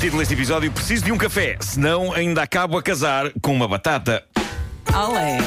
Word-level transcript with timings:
Título 0.00 0.18
deste 0.18 0.34
episódio: 0.34 0.70
Preciso 0.72 1.04
de 1.04 1.12
um 1.12 1.16
café, 1.16 1.56
senão 1.60 2.12
ainda 2.12 2.42
acabo 2.42 2.76
a 2.76 2.82
casar 2.82 3.30
com 3.40 3.54
uma 3.54 3.66
batata. 3.66 4.22
Olé! 4.94 5.38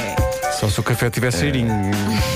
Só 0.58 0.68
se 0.68 0.80
o 0.80 0.82
café 0.82 1.10
tivesse 1.10 1.40
cheirinho, 1.40 1.72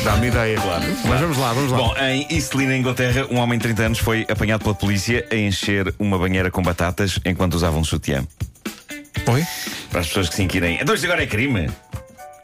dá-me 0.05 0.29
ideia. 0.29 0.61
Claro. 0.61 0.85
Mas 1.05 1.21
vamos 1.21 1.39
lá, 1.39 1.53
vamos 1.53 1.73
lá. 1.73 1.79
Bom, 1.79 1.95
em 1.99 2.27
East 2.31 2.55
Lynn, 2.55 2.69
na 2.69 2.77
Inglaterra, 2.77 3.27
um 3.31 3.39
homem 3.39 3.59
de 3.59 3.65
30 3.65 3.83
anos 3.83 3.99
foi 3.99 4.27
apanhado 4.29 4.63
pela 4.63 4.75
polícia 4.75 5.27
a 5.31 5.35
encher 5.35 5.95
uma 5.99 6.19
banheira 6.19 6.51
com 6.51 6.63
batatas 6.63 7.19
enquanto 7.25 7.55
usava 7.55 7.77
um 7.77 7.85
sutiã. 7.85 8.25
Oi? 9.27 9.47
Para 9.91 10.01
as 10.01 10.07
pessoas 10.07 10.29
que 10.29 10.35
se 10.37 10.43
inquirem, 10.43 10.79
então 10.81 10.95
isto 10.95 11.05
agora 11.05 11.23
é 11.23 11.27
crime? 11.27 11.71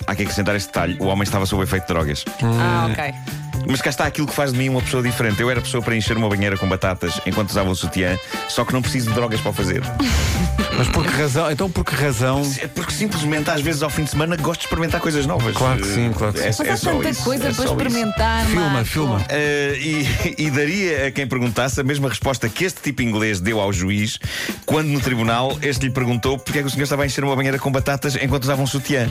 Há 0.06 0.14
que 0.14 0.22
acrescentar 0.22 0.56
este 0.56 0.68
detalhe: 0.68 0.96
o 1.00 1.06
homem 1.06 1.22
estava 1.22 1.46
sob 1.46 1.62
o 1.62 1.64
efeito 1.64 1.86
de 1.86 1.92
drogas. 1.92 2.24
Ah, 2.42 2.88
ok. 2.90 3.43
Mas 3.66 3.80
cá 3.80 3.90
está 3.90 4.06
aquilo 4.06 4.26
que 4.26 4.34
faz 4.34 4.52
de 4.52 4.58
mim 4.58 4.68
uma 4.68 4.82
pessoa 4.82 5.02
diferente. 5.02 5.40
Eu 5.40 5.50
era 5.50 5.60
pessoa 5.60 5.82
para 5.82 5.96
encher 5.96 6.16
uma 6.16 6.28
banheira 6.28 6.56
com 6.56 6.68
batatas 6.68 7.20
enquanto 7.26 7.50
usava 7.50 7.70
o 7.70 7.74
sutiã, 7.74 8.18
só 8.48 8.64
que 8.64 8.72
não 8.72 8.82
preciso 8.82 9.08
de 9.08 9.14
drogas 9.14 9.40
para 9.40 9.50
o 9.50 9.54
fazer. 9.54 9.82
Mas 10.76 10.88
por 10.88 11.04
que 11.04 11.10
razão? 11.16 11.50
Então 11.50 11.70
por 11.70 11.84
que 11.84 11.94
razão? 11.94 12.42
É 12.60 12.66
porque 12.66 12.92
simplesmente 12.92 13.48
às 13.48 13.60
vezes 13.60 13.82
ao 13.82 13.90
fim 13.90 14.02
de 14.02 14.10
semana 14.10 14.36
gosto 14.36 14.60
de 14.62 14.66
experimentar 14.66 15.00
coisas 15.00 15.24
novas. 15.24 15.56
Claro 15.56 15.80
que 15.80 15.86
sim, 15.86 16.12
claro 16.12 16.32
que 16.32 16.40
sim. 16.40 16.44
É, 16.46 16.48
Mas 16.48 16.60
é 16.60 16.72
há 16.72 16.76
tanta 16.92 17.10
isso, 17.10 17.22
coisa 17.22 17.48
é 17.48 17.52
para 17.52 17.64
isso. 17.64 17.74
experimentar. 17.74 18.46
Filma, 18.46 18.68
Marco. 18.68 18.88
filma. 18.88 19.24
Eh, 19.28 19.76
e, 19.78 20.34
e 20.46 20.50
daria 20.50 21.06
a 21.06 21.10
quem 21.12 21.26
perguntasse 21.28 21.80
a 21.80 21.84
mesma 21.84 22.08
resposta 22.08 22.48
que 22.48 22.64
este 22.64 22.80
tipo 22.80 23.02
inglês 23.02 23.40
deu 23.40 23.60
ao 23.60 23.72
juiz 23.72 24.18
quando 24.66 24.88
no 24.88 25.00
tribunal 25.00 25.56
este 25.62 25.86
lhe 25.86 25.92
perguntou 25.92 26.38
porque 26.38 26.58
é 26.58 26.62
que 26.62 26.68
o 26.68 26.70
senhor 26.70 26.84
estava 26.84 27.04
a 27.04 27.06
encher 27.06 27.22
uma 27.22 27.36
banheira 27.36 27.58
com 27.58 27.70
batatas 27.70 28.16
enquanto 28.16 28.42
usava 28.42 28.60
um 28.60 28.66
sutiã. 28.66 29.08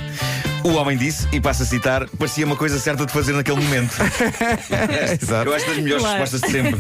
O 0.64 0.74
homem 0.76 0.98
disse, 0.98 1.28
e 1.32 1.42
passo 1.42 1.64
a 1.64 1.66
citar, 1.66 2.08
parecia 2.18 2.46
uma 2.46 2.56
coisa 2.56 2.80
certa 2.80 3.06
de 3.06 3.12
fazer 3.12 3.34
naquele 3.34 3.60
momento. 3.62 3.94
Exato. 5.22 5.50
Eu 5.50 5.54
acho 5.54 5.66
das 5.68 5.78
melhores 5.78 6.04
Claro. 6.04 6.20
respostas 6.22 6.42
de 6.42 6.52
sempre. 6.52 6.80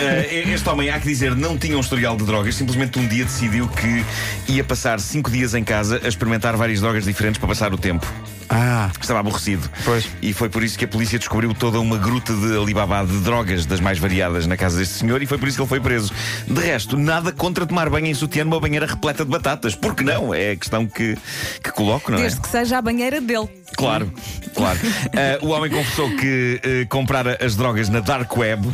Eh, 0.00 0.44
este 0.52 0.68
homem, 0.68 0.90
há 0.90 0.98
que 0.98 1.06
dizer, 1.06 1.34
não 1.36 1.56
tinha 1.56 1.76
um 1.76 1.80
historial 1.80 2.16
de 2.16 2.24
drogas, 2.24 2.54
simplesmente 2.56 2.98
um 2.98 3.06
dia 3.06 3.24
decidiu 3.24 3.68
que 3.68 4.04
ia 4.52 4.64
passar 4.64 4.98
cinco 5.00 5.30
dias 5.30 5.54
em 5.54 5.62
casa 5.62 6.00
a 6.04 6.08
experimentar 6.08 6.56
várias 6.56 6.80
drogas 6.80 7.04
diferentes 7.04 7.38
para 7.38 7.48
passar 7.48 7.72
o 7.72 7.78
tempo. 7.78 8.06
Ah, 8.48 8.90
Estava 9.00 9.20
aborrecido. 9.20 9.68
Pois. 9.84 10.08
E 10.22 10.32
foi 10.32 10.48
por 10.48 10.62
isso 10.62 10.78
que 10.78 10.84
a 10.84 10.88
polícia 10.88 11.18
descobriu 11.18 11.52
toda 11.54 11.80
uma 11.80 11.96
gruta 11.98 12.32
de 12.34 12.56
Alibaba 12.56 13.04
de 13.04 13.18
drogas 13.20 13.66
das 13.66 13.80
mais 13.80 13.98
variadas 13.98 14.46
na 14.46 14.56
casa 14.56 14.78
deste 14.78 14.94
senhor 14.94 15.22
e 15.22 15.26
foi 15.26 15.38
por 15.38 15.48
isso 15.48 15.56
que 15.56 15.62
ele 15.62 15.68
foi 15.68 15.80
preso. 15.80 16.12
De 16.46 16.60
resto, 16.60 16.96
nada 16.96 17.32
contra 17.32 17.66
tomar 17.66 17.88
banho 17.90 18.06
em 18.06 18.14
sutiã 18.14 18.44
numa 18.44 18.60
banheira 18.60 18.86
repleta 18.86 19.24
de 19.24 19.30
batatas. 19.30 19.74
Por 19.74 19.94
que 19.94 20.04
não? 20.04 20.34
É 20.34 20.52
a 20.52 20.56
questão 20.56 20.86
que, 20.86 21.16
que 21.62 21.70
coloco, 21.72 22.10
não 22.10 22.18
é? 22.18 22.22
Desde 22.22 22.40
que 22.40 22.48
seja 22.48 22.78
a 22.78 22.82
banheira 22.82 23.20
dele. 23.20 23.48
Claro, 23.76 24.12
claro. 24.54 24.78
Ah, 25.16 25.38
o 25.40 25.48
homem 25.48 25.70
confessou 25.70 26.10
que 26.16 26.60
eh, 26.62 26.84
comprara 26.88 27.38
as 27.40 27.56
drogas 27.56 27.88
na 27.88 28.00
Dark 28.00 28.36
Web. 28.36 28.68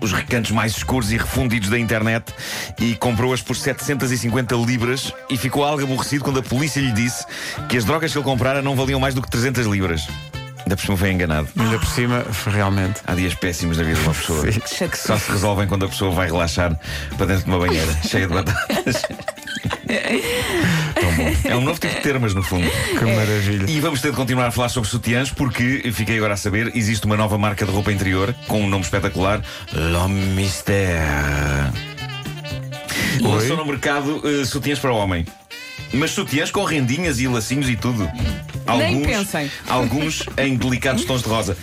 Os 0.00 0.12
recantos 0.12 0.50
mais 0.50 0.76
escuros 0.76 1.10
e 1.12 1.16
refundidos 1.16 1.68
da 1.68 1.78
internet 1.78 2.32
e 2.80 2.94
comprou-as 2.94 3.42
por 3.42 3.56
750 3.56 4.54
libras 4.56 5.12
e 5.28 5.36
ficou 5.36 5.64
algo 5.64 5.82
aborrecido 5.82 6.24
quando 6.24 6.40
a 6.40 6.42
polícia 6.42 6.80
lhe 6.80 6.92
disse 6.92 7.24
que 7.68 7.76
as 7.76 7.84
drogas 7.84 8.12
que 8.12 8.18
ele 8.18 8.24
comprara 8.24 8.62
não 8.62 8.76
valiam 8.76 9.00
mais 9.00 9.14
do 9.14 9.22
que 9.22 9.30
300 9.30 9.66
libras. 9.66 10.08
Ainda 10.68 10.76
por 10.76 10.82
cima 10.82 10.96
foi 10.98 11.12
enganado. 11.12 11.48
ainda 11.58 11.78
por 11.78 11.88
cima, 11.88 12.26
realmente. 12.46 13.00
Há 13.06 13.14
dias 13.14 13.34
péssimos 13.34 13.78
na 13.78 13.84
vida 13.84 13.98
de 13.98 14.04
uma 14.04 14.14
pessoa 14.14 14.44
que 14.46 14.98
só 14.98 15.16
se 15.16 15.32
resolvem 15.32 15.66
quando 15.66 15.86
a 15.86 15.88
pessoa 15.88 16.10
vai 16.10 16.26
relaxar 16.26 16.78
para 17.16 17.26
dentro 17.26 17.44
de 17.44 17.50
uma 17.50 17.58
banheira 17.58 17.90
cheia 18.06 18.26
de 18.26 18.34
batatas. 18.34 19.02
É 21.44 21.56
um 21.56 21.60
novo 21.60 21.78
tipo 21.78 21.94
de 21.94 22.00
termas, 22.00 22.34
no 22.34 22.42
fundo. 22.42 22.68
Que 22.98 23.04
maravilha. 23.04 23.70
E 23.70 23.80
vamos 23.80 24.00
ter 24.00 24.10
de 24.10 24.16
continuar 24.16 24.46
a 24.46 24.50
falar 24.50 24.68
sobre 24.68 24.88
sutiãs 24.88 25.30
porque, 25.30 25.90
fiquei 25.92 26.16
agora 26.16 26.34
a 26.34 26.36
saber, 26.36 26.72
existe 26.74 27.06
uma 27.06 27.16
nova 27.16 27.38
marca 27.38 27.64
de 27.64 27.72
roupa 27.72 27.92
interior 27.92 28.34
com 28.46 28.62
um 28.62 28.68
nome 28.68 28.84
espetacular: 28.84 29.42
L'Homme 29.72 30.20
Mystère. 30.34 31.72
Lançou 33.20 33.56
no 33.56 33.64
mercado 33.64 34.22
eh, 34.24 34.44
sutiãs 34.44 34.78
para 34.78 34.92
o 34.92 34.96
homem. 34.96 35.24
Mas 35.92 36.10
sutiãs 36.10 36.50
com 36.50 36.64
rendinhas 36.64 37.18
e 37.18 37.26
lacinhos 37.26 37.68
e 37.68 37.76
tudo. 37.76 38.10
Nem 38.76 39.02
pensem. 39.02 39.50
Alguns 39.68 40.24
em 40.36 40.56
delicados 40.56 41.04
tons 41.04 41.22
de 41.22 41.28
rosa. 41.28 41.56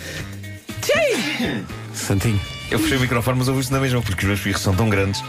Santinho. 1.94 2.40
Eu 2.70 2.78
fechei 2.78 2.96
o 2.98 3.00
microfone, 3.00 3.38
mas 3.38 3.48
ouvi 3.48 3.60
isso 3.60 3.72
na 3.72 3.80
mesma, 3.80 4.02
porque 4.02 4.22
os 4.22 4.26
meus 4.26 4.40
filhos 4.40 4.60
são 4.60 4.74
tão 4.74 4.88
grandes. 4.88 5.22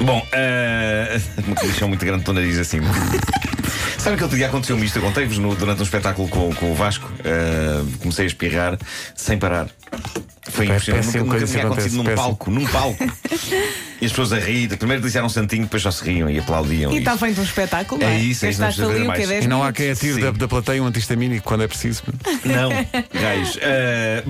Bom, 0.00 0.26
eh, 0.32 1.20
uma 1.46 1.56
condição 1.56 1.88
muito 1.88 2.04
grande 2.04 2.24
do 2.24 2.32
nariz 2.32 2.58
assim. 2.58 2.80
Sabe 3.98 4.16
que 4.18 4.22
outro 4.22 4.36
dia 4.36 4.48
aconteceu-me 4.48 4.84
isto? 4.84 4.98
Eu 4.98 5.02
contei-vos 5.02 5.38
durante 5.56 5.80
um 5.80 5.84
espetáculo 5.84 6.28
com, 6.28 6.52
com 6.54 6.72
o 6.72 6.74
Vasco. 6.74 7.10
eh, 7.24 7.82
comecei 8.00 8.24
a 8.24 8.26
espirrar 8.26 8.78
sem 9.14 9.38
parar. 9.38 9.66
Foi 10.42 10.66
impressionante. 10.66 11.06
Nunca, 11.18 11.34
nunca 11.34 11.46
tinha 11.46 11.64
acontecido 11.64 11.96
num 11.96 12.04
péssimo. 12.04 12.22
palco, 12.22 12.50
num 12.50 12.66
palco. 12.66 13.04
E 14.00 14.06
as 14.06 14.10
pessoas 14.12 14.32
a 14.32 14.38
rir. 14.38 14.76
Primeiro 14.76 15.02
disseram 15.02 15.26
um 15.26 15.30
santinho, 15.30 15.62
depois 15.64 15.82
só 15.82 15.90
se 15.90 16.04
riam 16.04 16.28
e 16.30 16.38
aplaudiam. 16.38 16.92
E 16.92 16.98
está 16.98 17.16
feito 17.16 17.40
um 17.40 17.44
espetáculo, 17.44 18.02
É 18.02 18.14
é? 18.14 18.18
isso, 18.18 18.44
é 18.46 18.50
isso, 18.50 18.60
não 18.60 18.66
ali 18.68 18.76
ver 18.98 19.02
o 19.02 19.06
mais. 19.06 19.20
quê? 19.20 19.26
10 19.26 19.44
E 19.44 19.48
não 19.48 19.62
há 19.62 19.72
quem 19.72 19.90
atire 19.90 20.20
da, 20.20 20.30
da 20.30 20.48
plateia 20.48 20.82
um 20.82 20.86
antistamínico 20.86 21.44
quando 21.46 21.62
é 21.64 21.68
preciso. 21.68 22.02
Não, 22.44 22.70
raios. 23.20 23.56
Uh, 23.56 23.60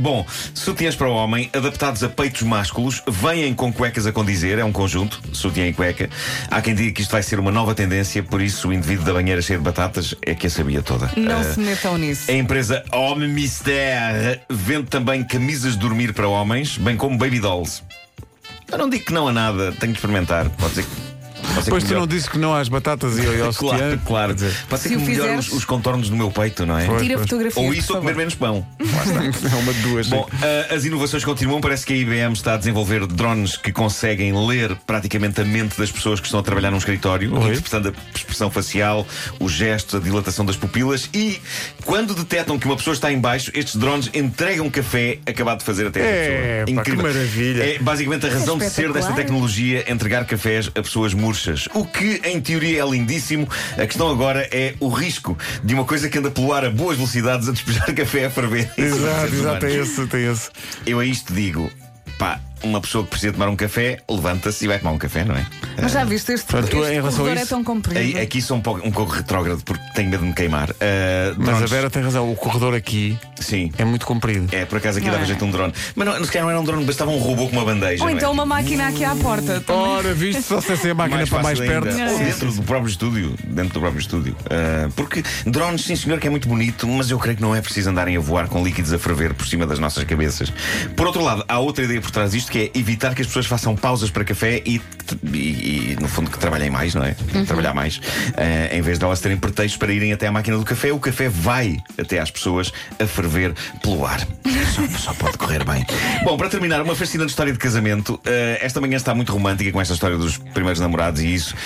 bom, 0.01 0.27
sutiãs 0.55 0.95
para 0.97 1.09
o 1.09 1.13
homem, 1.15 1.51
adaptados 1.53 2.03
a 2.05 2.09
peitos 2.09 2.43
másculos, 2.43 3.03
vêm 3.09 3.55
com 3.55 3.73
cuecas 3.73 4.07
a 4.07 4.13
condizer, 4.13 4.59
é 4.59 4.65
um 4.65 4.73
conjunto, 4.73 5.21
sutiã 5.33 5.67
e 5.67 5.73
cueca. 5.73 6.09
Há 6.51 6.61
quem 6.61 6.75
diga 6.75 6.93
que 6.93 7.03
isto 7.03 7.11
vai 7.11 7.23
ser 7.23 7.39
uma 7.41 7.51
nova 7.51 7.75
tendência, 7.75 8.23
por 8.23 8.41
isso 8.43 8.69
o 8.69 8.73
indivíduo 8.73 9.05
da 9.05 9.13
banheira 9.13 9.41
cheio 9.43 9.59
de 9.59 9.65
batatas 9.65 10.15
é 10.23 10.35
que 10.35 10.47
a 10.47 10.51
sabia 10.51 10.83
toda. 10.83 11.11
Não 11.17 11.41
Uh, 11.41 11.55
se 11.55 11.61
metam 11.61 11.99
nisso. 11.99 12.31
a 12.31 12.35
empresa 12.35 12.85
Homme 12.93 13.27
Mystère 13.27 14.41
vende 14.49 14.85
também 14.89 15.25
camisas 15.25 15.73
de 15.73 15.79
dormir 15.79 16.13
para 16.13 16.29
homens, 16.29 16.77
bem 16.79 16.97
como 16.97 17.17
baby 17.19 17.41
dolls. 17.41 17.83
Eu 18.75 18.79
não 18.79 18.89
digo 18.89 19.05
que 19.05 19.13
não 19.13 19.29
há 19.29 19.33
nada, 19.33 19.71
tenho 19.79 19.93
de 19.93 19.99
experimentar. 19.99 20.51
Pode 20.51 20.75
ser 20.75 20.83
que. 20.83 21.14
Ser 21.63 21.71
Pois 21.71 21.85
tu 21.85 21.95
não 21.95 22.07
dizes 22.07 22.29
que 22.29 22.39
não 22.39 22.53
há 22.55 22.61
as 22.61 22.69
batatas 22.69 23.17
e 23.19 23.41
ao 23.41 23.53
sutiã. 23.53 23.79
Claro, 23.79 24.01
claro. 24.05 24.35
Pode 24.69 24.83
ser 24.83 24.89
Se 24.89 24.89
que 24.89 24.97
o 24.97 25.01
melhore 25.01 25.23
fizeres- 25.29 25.49
os, 25.49 25.53
os 25.59 25.65
contornos 25.65 26.09
do 26.11 26.17
meu 26.17 26.31
peito, 26.31 26.67
não 26.67 26.79
é? 26.79 26.85
Pois, 26.87 27.03
Tira 27.03 27.15
pois. 27.15 27.29
fotografias. 27.29 27.57
Ou 27.57 27.65
por 27.71 27.77
isso 27.77 27.93
ou 27.93 27.97
favor. 27.99 28.01
comer 28.03 28.17
menos 28.17 28.35
pão. 28.35 28.67
É 28.85 29.57
uma 29.57 29.73
de 29.73 29.81
duas. 29.83 30.09
Bom, 30.09 30.29
ah, 30.43 30.75
as 30.75 30.85
inovações 30.85 31.25
continuam. 31.25 31.61
Parece 31.61 31.87
que 31.87 31.93
a 31.93 31.97
IBM 31.97 32.33
está 32.33 32.55
a 32.55 32.57
desenvolver 32.57 33.07
drones 33.07 33.57
que 33.57 33.73
conseguem 33.73 34.33
ler 34.47 34.77
praticamente 34.87 35.41
a 35.41 35.45
mente 35.45 35.79
das 35.79 35.91
pessoas 35.91 36.21
que 36.21 36.27
estão 36.27 36.41
a 36.41 36.43
trabalhar 36.43 36.71
num 36.71 36.77
escritório, 36.79 37.33
Oi. 37.35 37.51
interpretando 37.51 37.89
a 37.89 38.17
expressão 38.17 38.51
facial, 38.51 39.07
os 39.39 39.53
gestos, 39.53 39.95
a 39.95 39.99
dilatação 40.01 40.45
das 40.45 40.57
pupilas 40.57 41.09
e, 41.15 41.41
quando 41.85 42.15
detectam 42.15 42.59
que 42.59 42.67
uma 42.67 42.77
pessoa 42.77 42.95
está 42.95 43.13
em 43.13 43.19
baixo, 43.19 43.51
estes 43.55 43.77
drones 43.77 44.11
entregam 44.15 44.69
café 44.71 45.19
acabado 45.27 45.59
de 45.61 45.65
fazer 45.65 45.87
até 45.87 46.01
essa 46.01 46.09
É, 46.09 46.65
pessoa. 46.65 46.85
pá, 46.85 46.91
que 46.91 46.97
maravilha. 46.97 47.63
É 47.75 47.79
basicamente 47.79 48.27
a 48.27 48.31
razão 48.31 48.59
de 48.59 48.69
ser 48.71 48.93
desta 48.93 49.13
tecnologia 49.13 49.85
entregar 49.91 50.25
cafés 50.25 50.69
a 50.69 50.83
pessoas 50.83 51.15
murchas. 51.15 51.44
O 51.75 51.85
que, 51.85 52.21
em 52.25 52.41
teoria, 52.41 52.83
é 52.83 52.87
lindíssimo. 52.87 53.49
A 53.73 53.87
questão 53.87 54.11
agora 54.11 54.49
é 54.51 54.75
o 54.81 54.89
risco 54.89 55.37
de 55.63 55.75
uma 55.75 55.85
coisa 55.85 56.09
que 56.09 56.19
anda 56.19 56.31
pelo 56.31 56.53
ar 56.53 56.65
a 56.65 56.71
boas 56.71 56.97
velocidades 56.97 57.49
a 57.49 57.53
despejar 57.53 57.93
café 57.95 58.27
a 58.27 58.31
ferver. 58.31 58.71
Exato, 58.77 59.35
exato, 59.35 59.61
tem 59.61 59.77
esse, 59.77 60.07
tem 60.07 60.25
esse. 60.27 60.51
Eu 60.87 61.01
a 61.01 61.05
isto 61.05 61.33
digo, 61.33 61.71
pá, 62.19 62.41
uma 62.65 62.81
pessoa 62.81 63.05
que 63.05 63.11
precisa 63.11 63.33
tomar 63.33 63.49
um 63.49 63.57
café, 63.57 63.99
levanta-se 64.11 64.65
e 64.65 64.69
vai 64.69 64.79
tomar 64.79 64.93
um 64.93 64.99
café, 64.99 65.25
não 65.25 65.35
é? 65.37 65.47
Mas 65.81 65.93
já 65.93 66.05
viste, 66.05 66.33
este, 66.33 66.47
Portanto, 66.47 66.71
tu, 66.71 66.79
este 66.83 66.93
em 66.93 66.95
relação 66.97 67.09
a 67.09 67.19
corredor 67.19 67.37
é 67.39 67.41
isso- 67.43 67.51
tão 67.51 67.65
comprido. 67.65 67.99
Aí- 67.99 68.19
Aqui 68.21 68.41
sou 68.41 68.57
um 68.57 68.61
pouco, 68.61 68.87
um 68.87 68.91
pouco 68.93 69.13
retrógrado 69.13 69.63
porque 69.65 69.83
tenho 69.95 70.09
medo 70.11 70.21
de 70.23 70.29
me 70.29 70.35
queimar. 70.35 70.71
Ah, 70.81 71.35
Mas 71.37 71.63
a 71.63 71.67
Vera 71.67 71.91
tem 71.91 72.03
razão, 72.03 72.31
o 72.31 72.37
corredor 72.37 72.75
aqui 72.75 73.19
Sim. 73.39 73.71
é 73.77 73.85
muito 73.85 74.07
comprido. 74.07 74.49
É, 74.55 74.65
por 74.65 74.79
acaso 74.79 74.99
aqui 74.99 75.07
Não 75.07 75.13
dava 75.15 75.25
é? 75.25 75.27
jeito 75.29 75.45
um 75.45 75.51
drone. 75.51 75.73
Mas 75.95 76.07
não, 76.07 76.25
se 76.25 76.31
calhar 76.31 76.45
não 76.45 76.51
era 76.51 76.61
um 76.61 76.65
drone, 76.65 76.85
bastava 76.85 77.11
um 77.11 77.19
robô 77.19 77.47
com 77.49 77.53
uma 77.57 77.65
bandeja. 77.65 78.03
Ou 78.03 78.09
é? 78.09 78.13
então 78.13 78.33
uma 78.33 78.47
máquina 78.47 78.89
aqui 78.89 79.05
à 79.05 79.15
porta. 79.17 79.61
também. 79.61 79.83
Ora, 79.83 80.15
viste 80.15 80.43
só 80.43 80.61
se 80.61 80.73
essa 80.73 80.89
é 80.89 80.91
a 80.93 80.95
máquina 80.95 81.27
para 81.27 81.43
mais 81.43 81.59
perto. 81.59 81.89
Ou 81.89 82.01
É. 82.01 82.25
dentro 82.25 82.53
do 82.53 82.63
próprio 82.63 82.89
estúdio. 82.91 83.35
Dentro 83.45 83.75
do 83.75 83.81
próprio 83.81 84.01
estúdio. 84.01 84.37
Ah, 84.51 84.89
porque 84.97 85.23
drones, 85.47 85.83
sim 85.85 85.97
senhor, 85.97 86.19
que 86.19 86.27
é 86.27 86.31
muito 86.31 86.49
bonito, 86.49 86.87
mas 86.89 87.11
eu 87.11 87.19
creio 87.19 87.37
que 87.37 87.43
não 87.43 87.55
é 87.55 87.61
preciso 87.61 87.91
andarem 87.91 88.17
a 88.17 88.21
voar 88.21 88.49
com 88.49 88.63
líquidos 88.65 88.93
a 88.93 88.99
ferver 88.99 89.35
por 89.35 89.47
cima 89.47 89.67
das 89.67 89.79
nossas 89.79 90.05
cabeças. 90.05 90.53
Por 90.97 91.07
outro 91.07 91.23
lado, 91.23 91.45
há 91.49 91.59
outra 91.59 91.85
ideia 91.85 92.01
por 92.01 92.11
trás 92.11 92.31
disto 92.33 92.51
que 92.55 92.71
é 92.73 92.79
evitar 92.79 93.17
que 93.17 93.21
as 93.21 93.27
pessoas 93.27 93.47
façam 93.47 93.75
pausas 93.75 94.11
para 94.13 94.23
café 94.25 94.63
e, 94.65 94.81
e- 95.33 95.93
e, 95.93 95.97
no 96.01 96.07
fundo, 96.07 96.31
que 96.31 96.39
trabalhem 96.39 96.71
mais, 96.71 96.95
não 96.95 97.03
é? 97.03 97.17
Trabalhar 97.49 97.75
mais. 97.75 98.01
Ah, 98.37 98.73
em 98.73 98.81
vez 98.81 98.97
de 98.97 99.05
elas 99.05 99.19
terem 99.21 99.37
pretextos 99.37 99.77
para 99.77 99.93
irem 99.93 100.13
até 100.13 100.29
à 100.29 100.31
máquina 100.33 100.57
do 100.57 100.65
café, 100.65 100.93
o 100.93 101.01
café 101.01 101.29
vai 101.29 101.79
até 101.99 102.21
às 102.21 102.31
pessoas 102.31 102.73
a 103.01 103.07
ferver 103.09 103.53
pelo 103.83 104.07
ar. 104.07 104.21
Só, 104.73 104.99
só 104.99 105.15
pode 105.15 105.37
correr 105.37 105.65
bem. 105.65 105.85
Bom, 106.23 106.37
para 106.37 106.49
terminar, 106.49 106.81
uma 106.81 106.95
fascinante 106.95 107.31
história 107.31 107.53
de 107.53 107.59
casamento. 107.59 108.21
Ah, 108.25 108.59
esta 108.65 108.81
manhã 108.81 108.97
está 108.97 109.13
muito 109.17 109.33
romântica 109.33 109.73
com 109.73 109.81
esta 109.81 109.95
história 109.95 110.17
dos 110.17 110.37
primeiros 110.39 110.79
namorados 110.81 111.23
e 111.23 111.35
isso. 111.35 111.57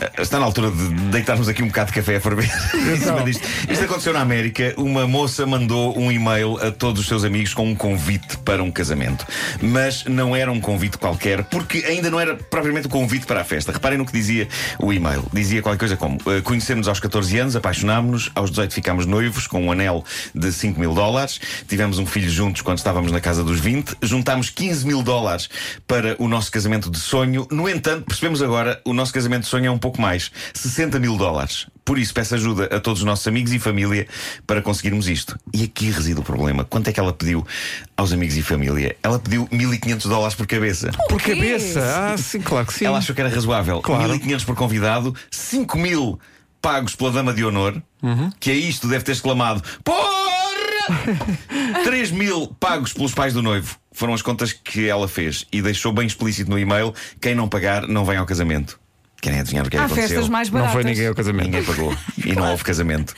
ah, 0.00 0.22
está 0.22 0.38
na 0.38 0.44
altura 0.44 0.70
de 0.70 0.88
deitarmos 1.10 1.48
aqui 1.48 1.60
um 1.64 1.66
bocado 1.66 1.90
de 1.90 1.94
café 1.96 2.16
a 2.16 2.20
ferver. 2.20 2.48
disto. 3.24 3.42
Isto 3.68 3.84
aconteceu 3.84 4.12
na 4.12 4.20
América. 4.20 4.74
Uma 4.76 5.08
moça 5.08 5.44
mandou 5.44 5.98
um 5.98 6.12
e-mail 6.12 6.56
a 6.64 6.70
todos 6.70 7.00
os 7.00 7.08
seus 7.08 7.24
amigos 7.24 7.52
com 7.52 7.68
um 7.68 7.74
convite 7.74 8.36
para 8.44 8.62
um 8.62 8.70
casamento. 8.70 9.26
Mas 9.60 10.04
não 10.04 10.35
não 10.36 10.42
era 10.42 10.52
um 10.52 10.60
convite 10.60 10.98
qualquer, 10.98 11.44
porque 11.44 11.78
ainda 11.78 12.10
não 12.10 12.20
era 12.20 12.36
propriamente 12.36 12.86
o 12.86 12.90
convite 12.90 13.24
para 13.24 13.40
a 13.40 13.44
festa. 13.44 13.72
Reparem 13.72 13.96
no 13.96 14.04
que 14.04 14.12
dizia 14.12 14.46
o 14.78 14.92
e-mail. 14.92 15.24
Dizia 15.32 15.62
qualquer 15.62 15.78
coisa 15.78 15.96
como: 15.96 16.16
uh, 16.16 16.42
conhecemos 16.42 16.88
aos 16.88 17.00
14 17.00 17.38
anos, 17.38 17.56
apaixonámos-nos, 17.56 18.30
aos 18.34 18.50
18 18.50 18.74
ficámos 18.74 19.06
noivos 19.06 19.46
com 19.46 19.62
um 19.62 19.72
anel 19.72 20.04
de 20.34 20.52
5 20.52 20.78
mil 20.78 20.92
dólares, 20.94 21.40
tivemos 21.66 21.98
um 21.98 22.04
filho 22.04 22.28
juntos 22.28 22.60
quando 22.60 22.78
estávamos 22.78 23.10
na 23.10 23.20
casa 23.20 23.42
dos 23.42 23.58
20, 23.60 23.96
juntámos 24.02 24.50
15 24.50 24.86
mil 24.86 25.02
dólares 25.02 25.48
para 25.86 26.16
o 26.18 26.28
nosso 26.28 26.52
casamento 26.52 26.90
de 26.90 26.98
sonho. 26.98 27.46
No 27.50 27.68
entanto, 27.68 28.04
percebemos 28.04 28.42
agora, 28.42 28.80
o 28.84 28.92
nosso 28.92 29.12
casamento 29.12 29.42
de 29.42 29.48
sonho 29.48 29.66
é 29.66 29.70
um 29.70 29.78
pouco 29.78 30.00
mais: 30.00 30.30
60 30.52 30.98
mil 30.98 31.16
dólares. 31.16 31.66
Por 31.86 32.00
isso, 32.00 32.12
peço 32.12 32.34
ajuda 32.34 32.64
a 32.64 32.80
todos 32.80 33.00
os 33.00 33.06
nossos 33.06 33.24
amigos 33.28 33.52
e 33.52 33.60
família 33.60 34.08
para 34.44 34.60
conseguirmos 34.60 35.06
isto. 35.06 35.38
E 35.54 35.62
aqui 35.62 35.88
reside 35.88 36.18
o 36.18 36.22
problema. 36.22 36.64
Quanto 36.64 36.88
é 36.88 36.92
que 36.92 36.98
ela 36.98 37.12
pediu 37.12 37.46
aos 37.96 38.12
amigos 38.12 38.36
e 38.36 38.42
família? 38.42 38.96
Ela 39.04 39.20
pediu 39.20 39.48
1500 39.52 40.06
dólares 40.06 40.34
por 40.34 40.48
cabeça. 40.48 40.90
Por 41.08 41.22
cabeça? 41.22 41.80
Ah, 42.12 42.18
sim, 42.18 42.40
claro 42.40 42.66
que 42.66 42.74
sim. 42.74 42.86
Ela 42.86 42.98
achou 42.98 43.14
que 43.14 43.20
era 43.20 43.30
razoável. 43.30 43.80
Claro. 43.82 44.02
1500 44.10 44.44
por 44.44 44.56
convidado, 44.56 45.14
5000 45.30 46.18
pagos 46.60 46.96
pela 46.96 47.12
dama 47.12 47.32
de 47.32 47.44
honor, 47.44 47.80
que 48.40 48.50
a 48.50 48.54
isto 48.54 48.88
deve 48.88 49.04
ter 49.04 49.12
exclamado: 49.12 49.62
Porra! 49.84 50.26
3 51.84 52.10
mil 52.10 52.48
pagos 52.58 52.92
pelos 52.92 53.14
pais 53.14 53.32
do 53.32 53.42
noivo. 53.42 53.76
Foram 53.92 54.12
as 54.12 54.22
contas 54.22 54.52
que 54.52 54.88
ela 54.88 55.06
fez 55.06 55.46
e 55.52 55.62
deixou 55.62 55.92
bem 55.92 56.06
explícito 56.06 56.50
no 56.50 56.58
e-mail: 56.58 56.92
quem 57.20 57.34
não 57.34 57.48
pagar 57.48 57.86
não 57.86 58.04
vem 58.04 58.16
ao 58.16 58.26
casamento. 58.26 58.78
Querem 59.20 59.40
adivinhar 59.40 59.66
o 59.66 59.70
que 59.70 59.76
é 59.76 59.78
que 59.78 59.82
Há 59.82 59.86
aconteceu? 59.86 60.08
festas 60.08 60.28
mais 60.28 60.48
Não 60.50 60.60
baratas. 60.60 60.72
foi 60.74 60.84
ninguém 60.84 61.06
ao 61.08 61.14
casamento. 61.14 61.44
Ninguém 61.46 61.64
pagou. 61.64 61.96
E 62.24 62.34
não 62.34 62.50
houve 62.50 62.62
casamento. 62.62 63.14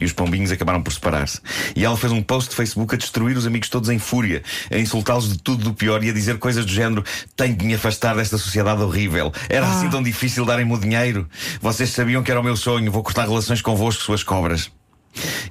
E 0.00 0.04
os 0.04 0.12
pombinhos 0.12 0.50
acabaram 0.50 0.82
por 0.82 0.92
separar-se. 0.92 1.40
E 1.76 1.84
ela 1.84 1.96
fez 1.96 2.12
um 2.12 2.22
post 2.22 2.50
de 2.50 2.56
Facebook 2.56 2.94
a 2.94 2.98
destruir 2.98 3.36
os 3.36 3.46
amigos 3.46 3.68
todos 3.68 3.88
em 3.90 3.98
fúria, 3.98 4.42
a 4.70 4.78
insultá-los 4.78 5.28
de 5.32 5.38
tudo 5.38 5.64
do 5.64 5.74
pior 5.74 6.02
e 6.02 6.10
a 6.10 6.12
dizer 6.12 6.38
coisas 6.38 6.64
do 6.64 6.72
género: 6.72 7.04
tenho 7.36 7.56
que 7.56 7.64
me 7.64 7.74
afastar 7.74 8.14
desta 8.16 8.36
sociedade 8.38 8.82
horrível. 8.82 9.32
Era 9.48 9.66
assim 9.66 9.88
tão 9.90 10.02
difícil 10.02 10.44
darem-me 10.44 10.72
o 10.72 10.78
dinheiro. 10.78 11.28
Vocês 11.60 11.90
sabiam 11.90 12.22
que 12.22 12.30
era 12.30 12.40
o 12.40 12.44
meu 12.44 12.56
sonho. 12.56 12.90
Vou 12.90 13.02
cortar 13.02 13.26
relações 13.28 13.60
convosco, 13.62 14.02
suas 14.02 14.22
cobras. 14.22 14.70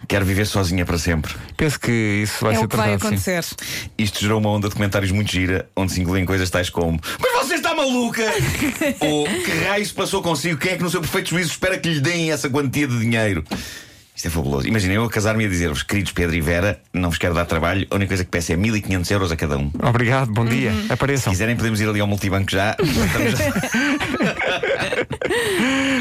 Quero 0.07 0.25
viver 0.25 0.45
sozinha 0.45 0.85
para 0.85 0.97
sempre. 0.97 1.33
Penso 1.55 1.79
que 1.79 1.91
isso 2.23 2.43
vai 2.43 2.53
É 2.53 2.57
ser 2.59 2.65
o 2.65 2.67
que 2.67 2.75
vai 2.75 2.89
tratado. 2.97 3.01
sim. 3.19 3.35
acontecer. 3.37 3.45
Isto 3.97 4.19
gerou 4.21 4.39
uma 4.39 4.49
onda 4.49 4.67
de 4.69 4.75
comentários 4.75 5.11
muito 5.11 5.31
gira, 5.31 5.67
onde 5.75 5.93
se 5.93 6.01
incluem 6.01 6.25
coisas 6.25 6.49
tais 6.49 6.69
como: 6.69 6.99
Mas 7.19 7.31
você 7.47 7.55
está 7.55 7.73
maluca? 7.73 8.23
Ou 9.01 9.25
que 9.25 9.51
raio 9.65 9.85
se 9.85 9.93
passou 9.93 10.21
consigo? 10.21 10.57
Quem 10.57 10.73
é 10.73 10.75
que 10.77 10.83
no 10.83 10.89
seu 10.89 11.01
perfeito 11.01 11.29
juízo 11.29 11.51
espera 11.51 11.77
que 11.77 11.89
lhe 11.89 11.99
deem 12.01 12.31
essa 12.31 12.49
quantia 12.49 12.87
de 12.87 12.99
dinheiro? 12.99 13.43
Isto 14.15 14.27
é 14.27 14.31
fabuloso. 14.31 14.67
Imaginem 14.67 14.95
eu 14.97 15.03
a 15.03 15.09
casar-me 15.09 15.43
e 15.43 15.47
a 15.47 15.49
dizer-vos, 15.49 15.81
queridos 15.81 16.11
Pedro 16.11 16.35
e 16.35 16.41
Vera, 16.41 16.79
não 16.93 17.09
vos 17.09 17.17
quero 17.17 17.33
dar 17.33 17.45
trabalho, 17.45 17.87
a 17.89 17.95
única 17.95 18.09
coisa 18.09 18.23
que 18.23 18.29
peço 18.29 18.51
é 18.53 18.55
1500 18.55 19.09
euros 19.11 19.31
a 19.31 19.35
cada 19.35 19.57
um. 19.57 19.71
Obrigado, 19.81 20.31
bom 20.31 20.45
dia. 20.45 20.69
Uhum. 20.71 20.85
Se 20.85 20.93
Apareçam. 20.93 21.31
quiserem, 21.33 21.55
podemos 21.55 21.81
ir 21.81 21.89
ali 21.89 21.99
ao 21.99 22.05
multibanco 22.07 22.51
já. 22.51 22.75
Estamos 22.79 23.31
já- 23.39 23.53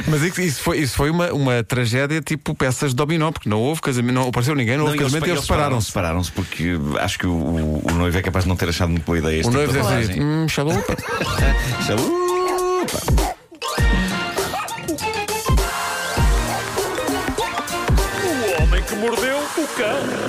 Mas 0.08 0.22
isso- 0.22 0.40
isso 0.42 0.62
foi, 0.62 0.78
isso 0.80 0.94
foi 0.96 1.08
uma, 1.10 1.32
uma 1.32 1.62
tragédia 1.64 2.20
tipo 2.20 2.54
peças 2.54 2.90
de 2.90 2.96
dominó, 2.96 3.32
porque 3.32 3.48
não 3.48 3.58
houve 3.60 3.80
casamento, 3.80 4.14
não 4.14 4.28
apareceu 4.28 4.54
ninguém, 4.54 4.76
não 4.76 4.84
houve 4.84 4.96
Não, 4.98 5.04
casamento 5.04 5.26
e 5.26 5.30
eles 5.30 5.42
separaram-se. 5.42 5.86
separaram-se 5.86 6.32
porque 6.32 6.72
acho 7.00 7.18
que 7.18 7.26
o, 7.26 7.30
o- 7.32 7.82
o 7.90 7.92
noivo 7.94 8.18
é 8.18 8.22
capaz 8.22 8.44
de 8.44 8.48
não 8.50 8.56
ter 8.56 8.68
achado 8.68 8.90
muito 8.90 9.04
boa 9.04 9.18
ideia. 9.18 9.36
este 9.40 9.48
O 9.48 9.50
tipo 9.50 9.56
noivo 9.56 9.72
de 9.72 9.78
deve 9.78 9.88
ter 9.88 9.94
abordagem. 9.94 10.14
dito: 10.20 10.26
hum, 10.26 10.48
chalupa. 10.48 10.96
Chalupa. 11.86 13.41
go. 19.82 20.21